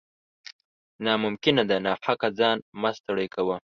نا 1.03 1.13
ممکنه 1.23 1.63
ده، 1.69 1.77
ناحقه 1.87 2.29
ځان 2.39 2.57
مه 2.81 2.91
ستړی 2.97 3.27
کوه 3.35 3.55